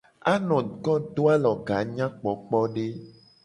[0.31, 2.85] Anoko do aloga nyakpokpode.